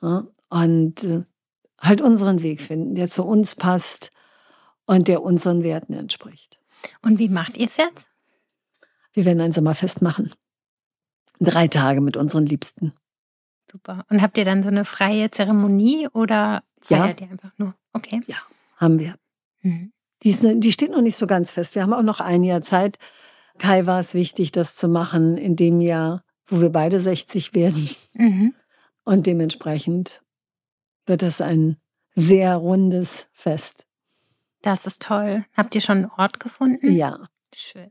[0.00, 1.24] Und äh,
[1.80, 4.10] halt unseren Weg finden, der zu uns passt
[4.88, 6.58] und der unseren Werten entspricht.
[7.02, 8.08] Und wie macht ihr es jetzt?
[9.12, 10.32] Wir werden ein Sommerfest machen.
[11.40, 12.94] Drei Tage mit unseren Liebsten.
[13.70, 14.06] Super.
[14.08, 17.26] Und habt ihr dann so eine freie Zeremonie oder feiert ja.
[17.26, 17.74] ihr einfach nur?
[17.92, 18.22] Okay.
[18.26, 18.36] Ja,
[18.78, 19.16] haben wir.
[19.60, 19.92] Mhm.
[20.22, 21.74] Die, ist, die steht noch nicht so ganz fest.
[21.74, 22.98] Wir haben auch noch ein Jahr Zeit.
[23.58, 27.90] Kai war es wichtig, das zu machen in dem Jahr, wo wir beide 60 werden.
[28.14, 28.54] Mhm.
[29.04, 30.22] Und dementsprechend
[31.04, 31.76] wird das ein
[32.14, 33.87] sehr rundes Fest.
[34.62, 35.44] Das ist toll.
[35.56, 36.92] Habt ihr schon einen Ort gefunden?
[36.92, 37.28] Ja.
[37.54, 37.90] Schön.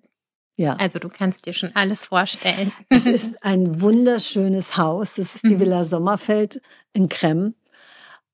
[0.57, 0.75] Ja.
[0.75, 2.71] Also du kannst dir schon alles vorstellen.
[2.89, 5.17] Es ist ein wunderschönes Haus.
[5.17, 5.59] Es ist die mhm.
[5.59, 6.61] Villa Sommerfeld
[6.93, 7.53] in Krem.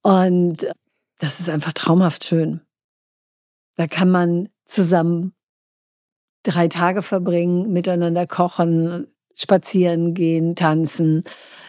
[0.02, 0.68] Und
[1.20, 2.62] das ist einfach traumhaft schön.
[3.76, 5.34] Da kann man zusammen
[6.44, 11.24] drei Tage verbringen, miteinander kochen, spazieren gehen, tanzen.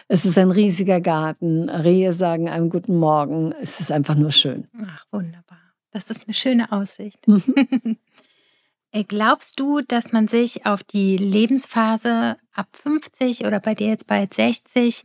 [0.07, 1.69] Es ist ein riesiger Garten.
[1.69, 3.53] Rehe sagen einem guten Morgen.
[3.61, 4.67] Es ist einfach nur schön.
[4.85, 5.64] Ach, wunderbar.
[5.95, 7.25] Das ist eine schöne Aussicht.
[7.27, 7.97] Mhm.
[8.91, 14.07] Äh, glaubst du, dass man sich auf die Lebensphase ab 50 oder bei dir jetzt
[14.07, 15.03] bald 60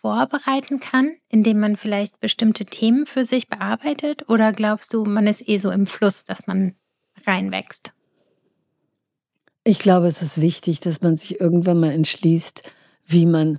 [0.00, 4.30] vorbereiten kann, indem man vielleicht bestimmte Themen für sich bearbeitet?
[4.30, 6.74] Oder glaubst du, man ist eh so im Fluss, dass man
[7.26, 7.92] reinwächst?
[9.64, 12.62] Ich glaube, es ist wichtig, dass man sich irgendwann mal entschließt,
[13.04, 13.58] wie man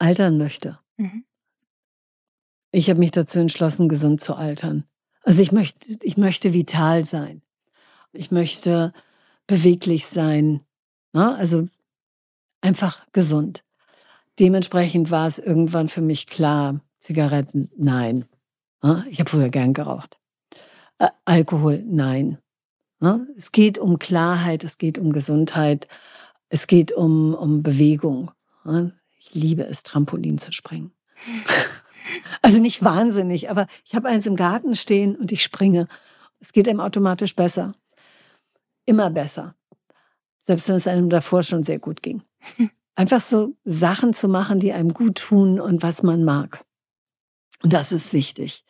[0.00, 0.80] altern möchte.
[0.96, 1.24] Mhm.
[2.72, 4.88] Ich habe mich dazu entschlossen, gesund zu altern.
[5.24, 7.42] Also ich möchte, ich möchte vital sein.
[8.12, 8.92] Ich möchte
[9.46, 10.60] beweglich sein.
[11.12, 11.34] Ne?
[11.34, 11.68] Also
[12.60, 13.64] einfach gesund.
[14.38, 18.26] Dementsprechend war es irgendwann für mich klar, Zigaretten, nein.
[18.82, 19.06] Ne?
[19.08, 20.18] Ich habe früher gern geraucht.
[20.98, 22.38] Äh, Alkohol, nein.
[23.00, 23.26] Ne?
[23.36, 25.88] Es geht um Klarheit, es geht um Gesundheit,
[26.48, 28.30] es geht um, um Bewegung.
[28.64, 28.92] Ne?
[29.18, 30.92] Ich liebe es, Trampolin zu springen.
[32.42, 35.88] also nicht wahnsinnig, aber ich habe eins im Garten stehen und ich springe.
[36.40, 37.74] Es geht einem automatisch besser.
[38.86, 39.54] Immer besser.
[40.40, 42.22] Selbst wenn es einem davor schon sehr gut ging.
[42.96, 46.64] Einfach so Sachen zu machen, die einem gut tun und was man mag.
[47.62, 48.64] Und das ist wichtig.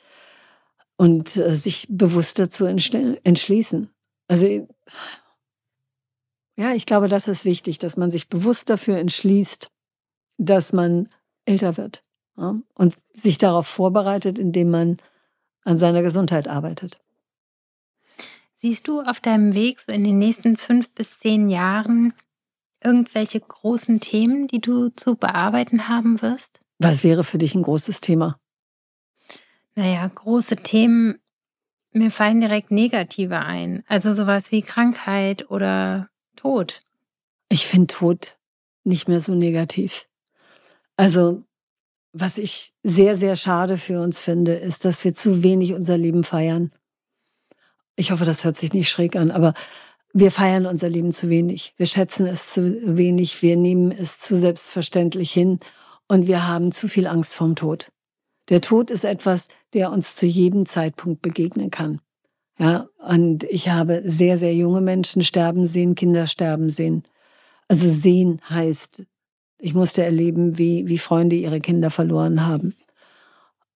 [0.97, 3.91] Und äh, sich bewusster zu entschließen.
[4.29, 4.69] Also
[6.57, 9.69] ja, ich glaube, das ist wichtig, dass man sich bewusst dafür entschließt,
[10.39, 11.09] dass man
[11.45, 12.05] älter wird
[12.37, 14.97] ja, und sich darauf vorbereitet, indem man
[15.65, 16.99] an seiner Gesundheit arbeitet.
[18.55, 22.15] Siehst du auf deinem Weg so in den nächsten fünf bis zehn Jahren
[22.83, 26.61] irgendwelche großen Themen, die du zu bearbeiten haben wirst?
[26.79, 28.39] Was wäre für dich ein großes Thema?
[29.75, 31.19] Naja, große Themen
[31.95, 33.85] mir fallen direkt negative ein.
[33.87, 36.83] Also sowas wie Krankheit oder Tod.
[37.49, 38.37] Ich finde Tod
[38.83, 40.09] nicht mehr so negativ.
[40.97, 41.45] Also,
[42.15, 46.23] was ich sehr, sehr schade für uns finde, ist, dass wir zu wenig unser Leben
[46.23, 46.71] feiern.
[47.97, 49.53] Ich hoffe, das hört sich nicht schräg an, aber
[50.13, 51.75] wir feiern unser Leben zu wenig.
[51.77, 53.43] Wir schätzen es zu wenig.
[53.43, 55.59] Wir nehmen es zu selbstverständlich hin
[56.07, 57.91] und wir haben zu viel Angst vorm Tod.
[58.49, 62.01] Der Tod ist etwas, der uns zu jedem Zeitpunkt begegnen kann.
[62.59, 67.03] Ja, und ich habe sehr, sehr junge Menschen sterben sehen, Kinder sterben sehen.
[67.67, 69.03] Also sehen heißt,
[69.65, 72.77] ich musste erleben, wie, wie Freunde ihre Kinder verloren haben.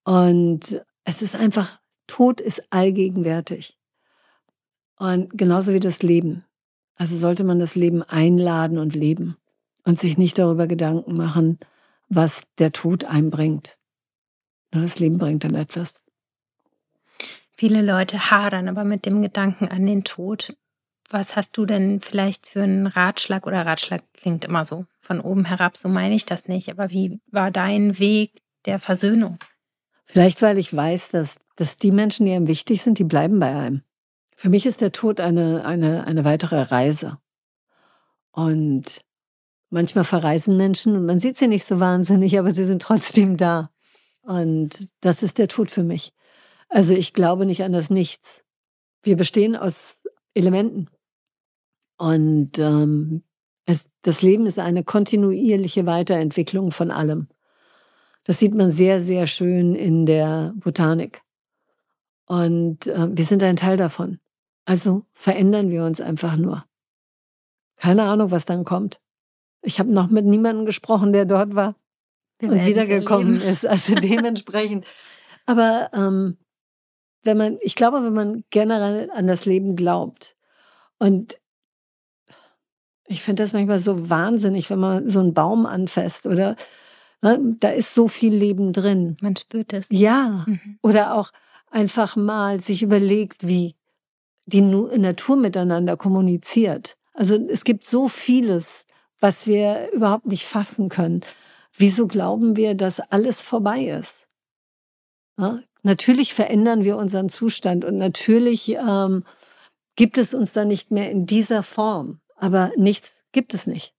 [0.03, 3.75] Und es ist einfach, Tod ist allgegenwärtig.
[4.99, 6.45] Und genauso wie das Leben.
[6.93, 9.35] Also sollte man das Leben einladen und leben
[9.83, 11.57] und sich nicht darüber Gedanken machen,
[12.07, 13.79] was der Tod einbringt.
[14.71, 15.99] Nur das Leben bringt dann etwas.
[17.51, 20.55] Viele Leute hadern aber mit dem Gedanken an den Tod.
[21.09, 25.45] Was hast du denn vielleicht für einen Ratschlag oder Ratschlag klingt immer so von oben
[25.45, 29.39] herab, so meine ich das nicht, aber wie war dein Weg der Versöhnung?
[30.05, 33.55] Vielleicht, weil ich weiß, dass, dass die Menschen, die einem wichtig sind, die bleiben bei
[33.55, 33.81] einem.
[34.35, 37.17] Für mich ist der Tod eine, eine, eine weitere Reise.
[38.31, 39.01] Und
[39.69, 43.71] manchmal verreisen Menschen und man sieht sie nicht so wahnsinnig, aber sie sind trotzdem da.
[44.21, 46.13] Und das ist der Tod für mich.
[46.69, 48.43] Also ich glaube nicht an das Nichts.
[49.01, 49.99] Wir bestehen aus
[50.35, 50.87] Elementen.
[51.99, 53.23] Und ähm,
[53.65, 57.27] es, das Leben ist eine kontinuierliche Weiterentwicklung von allem.
[58.23, 61.21] Das sieht man sehr, sehr schön in der Botanik.
[62.25, 64.19] Und äh, wir sind ein Teil davon.
[64.65, 66.65] Also verändern wir uns einfach nur.
[67.75, 69.01] Keine Ahnung, was dann kommt.
[69.61, 71.75] Ich habe noch mit niemandem gesprochen, der dort war
[72.39, 73.65] wir und wiedergekommen ist.
[73.65, 74.85] Also dementsprechend.
[75.45, 76.37] Aber ähm,
[77.23, 80.37] wenn man, ich glaube, wenn man generell an das Leben glaubt
[80.97, 81.39] und
[83.09, 86.55] ich finde das manchmal so wahnsinnig, wenn man so einen Baum anfasst oder
[87.21, 89.17] ne, da ist so viel Leben drin.
[89.21, 89.87] Man spürt es.
[89.89, 90.45] Ja.
[90.47, 90.77] Mhm.
[90.83, 91.31] Oder auch
[91.71, 93.75] einfach mal sich überlegt, wie
[94.45, 96.97] die Natur miteinander kommuniziert.
[97.13, 98.85] Also es gibt so vieles,
[99.19, 101.21] was wir überhaupt nicht fassen können.
[101.75, 104.27] Wieso glauben wir, dass alles vorbei ist?
[105.37, 105.59] Ja?
[105.81, 109.23] Natürlich verändern wir unseren Zustand und natürlich ähm,
[109.95, 112.19] gibt es uns dann nicht mehr in dieser Form.
[112.39, 113.93] Aber nichts gibt es nicht.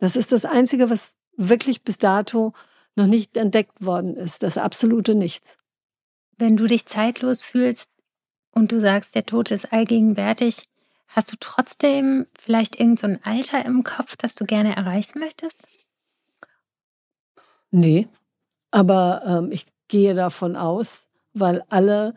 [0.00, 2.52] Das ist das Einzige, was wirklich bis dato
[2.96, 4.42] noch nicht entdeckt worden ist.
[4.42, 5.56] Das absolute Nichts.
[6.36, 7.90] Wenn du dich zeitlos fühlst
[8.50, 10.68] und du sagst, der Tod ist allgegenwärtig,
[11.06, 15.60] hast du trotzdem vielleicht irgendein so Alter im Kopf, das du gerne erreichen möchtest?
[17.70, 18.08] Nee,
[18.70, 22.14] aber ähm, ich gehe davon aus, weil alle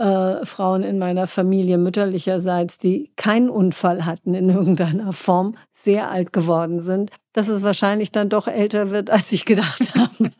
[0.00, 6.32] äh, Frauen in meiner Familie mütterlicherseits, die keinen Unfall hatten in irgendeiner Form, sehr alt
[6.32, 10.30] geworden sind, dass es wahrscheinlich dann doch älter wird, als ich gedacht habe.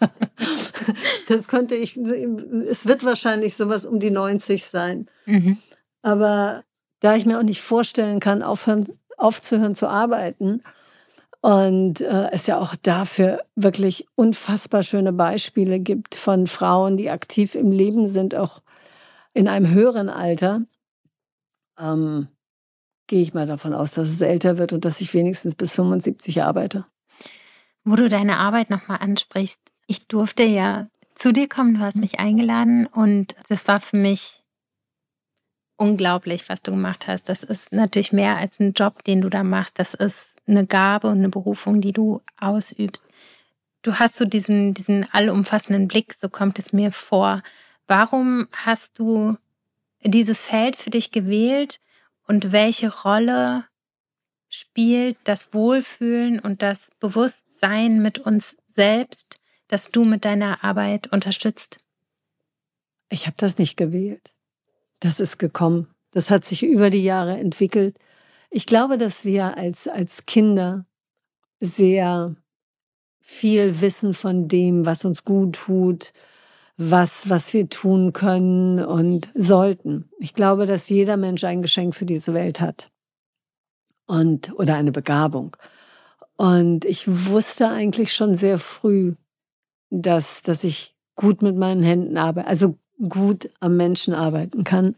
[1.28, 5.10] das konnte ich, es wird wahrscheinlich sowas um die 90 sein.
[5.26, 5.58] Mhm.
[6.00, 6.64] Aber
[7.00, 10.62] da ich mir auch nicht vorstellen kann, aufhören, aufzuhören zu arbeiten,
[11.42, 17.54] und äh, es ja auch dafür wirklich unfassbar schöne Beispiele gibt von Frauen, die aktiv
[17.54, 18.60] im Leben sind, auch
[19.32, 20.62] in einem höheren Alter,
[21.78, 22.28] ähm,
[23.06, 26.42] gehe ich mal davon aus, dass es älter wird und dass ich wenigstens bis 75
[26.42, 26.84] arbeite.
[27.84, 32.18] Wo du deine Arbeit nochmal ansprichst, ich durfte ja zu dir kommen, du hast mich
[32.18, 34.42] eingeladen und das war für mich
[35.76, 37.28] unglaublich, was du gemacht hast.
[37.28, 39.78] Das ist natürlich mehr als ein Job, den du da machst.
[39.78, 43.08] Das ist eine Gabe und eine Berufung, die du ausübst.
[43.82, 47.42] Du hast so diesen, diesen allumfassenden Blick, so kommt es mir vor.
[47.90, 49.36] Warum hast du
[50.04, 51.80] dieses Feld für dich gewählt
[52.28, 53.64] und welche Rolle
[54.48, 61.80] spielt das Wohlfühlen und das Bewusstsein mit uns selbst, das du mit deiner Arbeit unterstützt?
[63.08, 64.34] Ich habe das nicht gewählt.
[65.00, 65.88] Das ist gekommen.
[66.12, 67.98] Das hat sich über die Jahre entwickelt.
[68.50, 70.86] Ich glaube, dass wir als, als Kinder
[71.58, 72.36] sehr
[73.18, 76.12] viel wissen von dem, was uns gut tut,
[76.82, 80.08] was, was wir tun können und sollten.
[80.18, 82.90] Ich glaube, dass jeder Mensch ein Geschenk für diese Welt hat.
[84.06, 85.54] Und, oder eine Begabung.
[86.38, 89.14] Und ich wusste eigentlich schon sehr früh,
[89.90, 92.78] dass, dass ich gut mit meinen Händen arbeite, also
[93.10, 94.96] gut am Menschen arbeiten kann.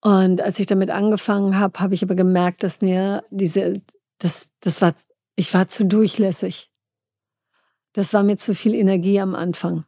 [0.00, 3.80] Und als ich damit angefangen habe, habe ich aber gemerkt, dass mir diese,
[4.18, 4.92] das, das war,
[5.36, 6.72] ich war zu durchlässig.
[7.92, 9.84] Das war mir zu viel Energie am Anfang.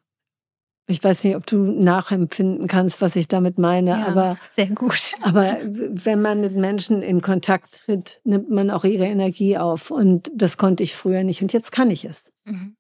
[0.88, 5.14] Ich weiß nicht, ob du nachempfinden kannst, was ich damit meine, ja, aber sehr gut.
[5.20, 10.30] Aber wenn man mit Menschen in Kontakt tritt, nimmt man auch ihre Energie auf und
[10.32, 12.32] das konnte ich früher nicht und jetzt kann ich es.
[12.44, 12.76] Mhm.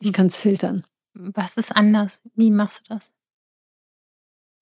[0.00, 0.84] Ich kann es filtern.
[1.14, 2.20] Was ist anders?
[2.34, 3.10] Wie machst du das?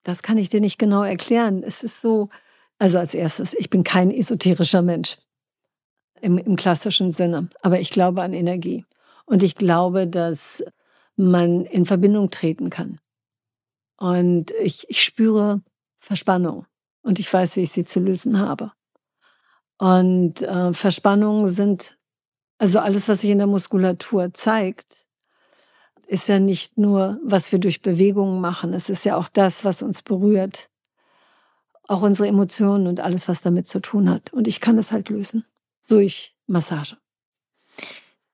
[0.03, 1.61] Das kann ich dir nicht genau erklären.
[1.61, 2.29] Es ist so,
[2.79, 5.17] also als erstes, ich bin kein esoterischer Mensch
[6.21, 8.85] im, im klassischen Sinne, aber ich glaube an Energie.
[9.25, 10.63] Und ich glaube, dass
[11.19, 12.99] man in Verbindung treten kann.
[13.97, 15.61] Und ich, ich spüre
[15.99, 16.65] Verspannung
[17.01, 18.71] und ich weiß, wie ich sie zu lösen habe.
[19.77, 21.97] Und äh, Verspannungen sind,
[22.57, 25.05] also alles, was sich in der Muskulatur zeigt,
[26.07, 29.81] ist ja nicht nur, was wir durch Bewegungen machen, es ist ja auch das, was
[29.81, 30.69] uns berührt.
[31.87, 34.31] Auch unsere Emotionen und alles, was damit zu tun hat.
[34.31, 35.43] Und ich kann das halt lösen
[35.87, 36.97] durch Massage.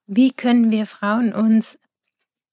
[0.07, 1.77] Wie können wir Frauen uns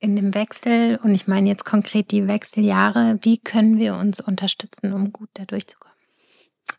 [0.03, 4.93] in dem Wechsel, und ich meine jetzt konkret die Wechseljahre, wie können wir uns unterstützen,
[4.93, 5.97] um gut da durchzukommen?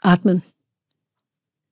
[0.02, 0.44] Atmen.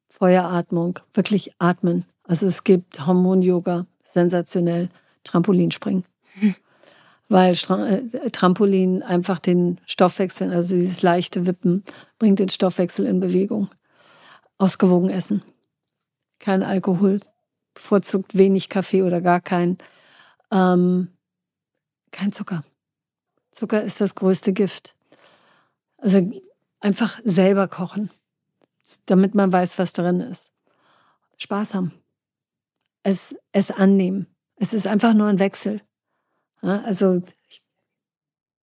[0.10, 2.06] Feueratmung, wirklich atmen.
[2.24, 4.90] Also es gibt Hormon-Yoga, sensationell,
[5.24, 6.06] Trampolinspringen
[7.28, 11.84] weil äh, Trampolin einfach den Stoffwechsel, also dieses leichte Wippen,
[12.20, 13.70] bringt den Stoffwechsel in Bewegung.
[14.58, 15.42] Ausgewogen essen.
[16.40, 17.20] Kein Alkohol,
[17.74, 19.78] bevorzugt wenig Kaffee oder gar kein.
[20.52, 21.10] Ähm,
[22.12, 22.64] kein Zucker.
[23.52, 24.96] Zucker ist das größte Gift.
[25.98, 26.32] Also
[26.80, 28.10] einfach selber kochen,
[29.06, 30.52] damit man weiß, was drin ist.
[31.38, 31.94] Spaß haben.
[33.04, 34.28] Es, es annehmen.
[34.56, 35.82] Es ist einfach nur ein Wechsel.
[36.62, 37.64] Also ich,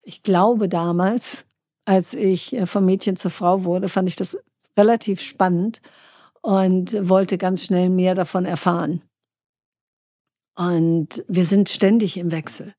[0.01, 1.45] ich glaube damals,
[1.85, 4.37] als ich äh, vom Mädchen zur Frau wurde, fand ich das
[4.77, 5.81] relativ spannend
[6.41, 9.01] und wollte ganz schnell mehr davon erfahren.
[10.55, 12.75] Und wir sind ständig im Wechsel.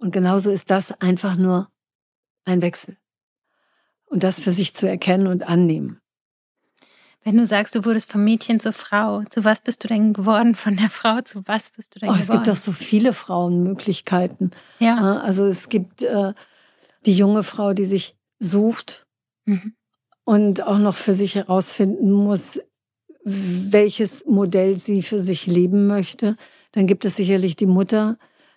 [0.00, 1.68] Und genauso ist das einfach nur
[2.46, 2.96] ein Wechsel.
[4.06, 6.00] Und das für sich zu erkennen und annehmen.
[7.22, 10.54] Wenn du sagst, du wurdest vom Mädchen zur Frau, zu was bist du denn geworden?
[10.54, 12.24] Von der Frau zu was bist du denn oh, geworden?
[12.24, 14.52] Es gibt doch so viele Frauenmöglichkeiten.
[14.78, 15.18] Ja.
[15.18, 16.32] Also es gibt äh,
[17.04, 19.06] die junge Frau, die sich sucht
[19.44, 19.74] mhm.
[20.24, 22.58] und auch noch für sich herausfinden muss,
[23.22, 26.36] welches Modell sie für sich leben möchte.
[26.72, 28.16] Dann gibt es sicherlich die Mutter,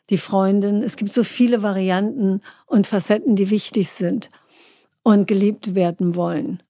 [0.09, 0.83] die Freundin.
[0.83, 4.29] Es gibt so viele Varianten und Facetten, die wichtig sind
[5.03, 6.61] und geliebt werden wollen.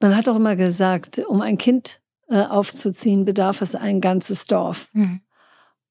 [0.00, 4.90] Man hat auch immer gesagt, um ein Kind äh, aufzuziehen, bedarf es ein ganzes Dorf.
[4.92, 5.20] Mhm.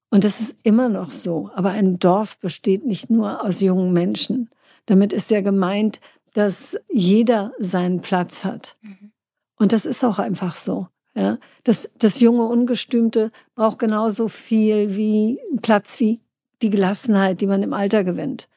[0.09, 1.49] Und das ist immer noch so.
[1.55, 4.49] Aber ein Dorf besteht nicht nur aus jungen Menschen.
[4.85, 5.99] Damit ist ja gemeint,
[6.33, 8.77] dass jeder seinen Platz hat.
[8.81, 9.11] Mhm.
[9.57, 10.87] Und das ist auch einfach so.
[11.15, 16.21] Ja, das, das junge Ungestümte braucht genauso viel wie Platz wie
[16.61, 18.47] die Gelassenheit, die man im Alter gewinnt.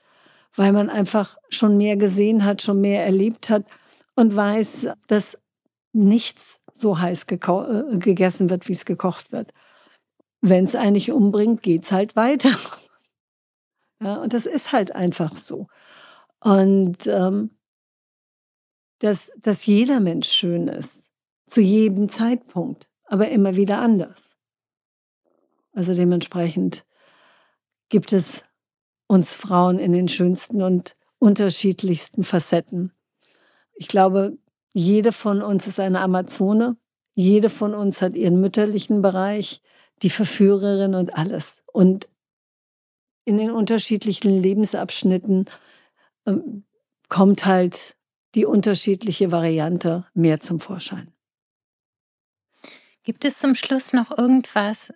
[0.57, 3.64] weil man einfach schon mehr gesehen hat, schon mehr erlebt hat
[4.16, 5.38] und weiß, dass
[5.92, 9.53] nichts so heiß äh, gegessen wird, wie es gekocht wird.
[10.40, 12.51] Wenn es eigentlich umbringt, geht's halt weiter.
[14.03, 15.66] Ja, und das ist halt einfach so.
[16.40, 17.51] Und ähm,
[19.01, 21.11] dass, dass jeder Mensch schön ist,
[21.46, 24.36] zu jedem Zeitpunkt, aber immer wieder anders.
[25.74, 26.86] Also dementsprechend
[27.91, 28.43] gibt es
[29.07, 32.93] uns Frauen in den schönsten und unterschiedlichsten Facetten.
[33.74, 34.38] Ich glaube,
[34.72, 36.76] jede von uns ist eine Amazone.
[37.14, 39.61] Jede von uns hat ihren mütterlichen Bereich,
[40.03, 41.61] die Verführerin und alles.
[41.66, 42.09] Und
[43.24, 45.47] in den unterschiedlichen Lebensabschnitten
[46.26, 46.64] ähm,
[47.09, 47.97] kommt halt
[48.34, 51.12] die unterschiedliche Variante mehr zum Vorschein.
[53.03, 54.93] Gibt es zum Schluss noch irgendwas,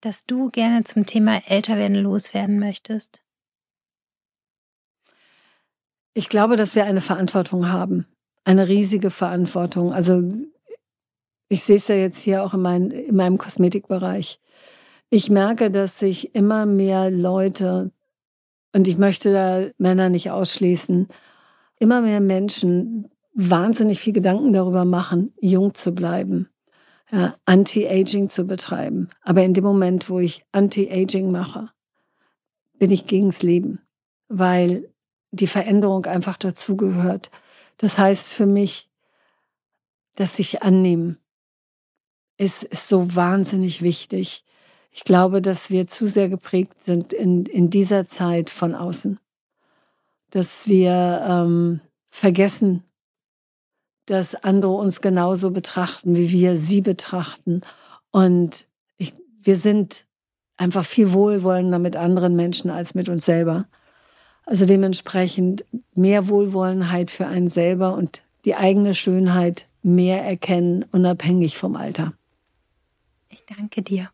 [0.00, 3.22] das du gerne zum Thema Älterwerden loswerden möchtest?
[6.14, 8.06] Ich glaube, dass wir eine Verantwortung haben,
[8.44, 9.92] eine riesige Verantwortung.
[9.92, 10.22] Also
[11.48, 14.40] ich sehe es ja jetzt hier auch in, mein, in meinem Kosmetikbereich.
[15.10, 17.90] Ich merke, dass sich immer mehr Leute,
[18.72, 21.08] und ich möchte da Männer nicht ausschließen,
[21.78, 26.48] immer mehr Menschen wahnsinnig viel Gedanken darüber machen, jung zu bleiben,
[27.10, 29.10] ja, Anti-Aging zu betreiben.
[29.22, 31.70] Aber in dem Moment, wo ich Anti-Aging mache,
[32.78, 33.80] bin ich gegens Leben,
[34.28, 34.88] weil
[35.32, 37.30] die Veränderung einfach dazugehört.
[37.78, 38.88] Das heißt für mich,
[40.14, 41.18] dass sich annehmen
[42.36, 44.44] ist, ist so wahnsinnig wichtig.
[44.90, 49.20] Ich glaube, dass wir zu sehr geprägt sind in, in dieser Zeit von außen
[50.30, 52.84] dass wir ähm, vergessen,
[54.10, 57.60] dass andere uns genauso betrachten, wie wir sie betrachten.
[58.10, 60.04] Und ich, wir sind
[60.56, 63.66] einfach viel wohlwollender mit anderen Menschen als mit uns selber.
[64.44, 71.76] Also dementsprechend mehr Wohlwollenheit für einen selber und die eigene Schönheit mehr erkennen, unabhängig vom
[71.76, 72.12] Alter.
[73.28, 74.10] Ich danke dir.